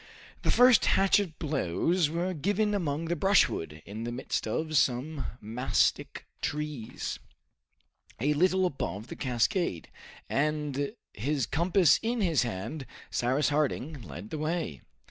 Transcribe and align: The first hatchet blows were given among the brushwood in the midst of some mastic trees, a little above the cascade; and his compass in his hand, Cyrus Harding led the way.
The 0.41 0.49
first 0.49 0.83
hatchet 0.85 1.37
blows 1.37 2.09
were 2.09 2.33
given 2.33 2.73
among 2.73 3.05
the 3.05 3.15
brushwood 3.15 3.83
in 3.85 4.03
the 4.03 4.11
midst 4.11 4.47
of 4.47 4.75
some 4.75 5.27
mastic 5.39 6.25
trees, 6.41 7.19
a 8.19 8.33
little 8.33 8.65
above 8.65 9.09
the 9.09 9.15
cascade; 9.15 9.89
and 10.27 10.93
his 11.13 11.45
compass 11.45 11.99
in 12.01 12.21
his 12.21 12.41
hand, 12.41 12.87
Cyrus 13.11 13.49
Harding 13.49 14.01
led 14.01 14.31
the 14.31 14.39
way. 14.39 14.81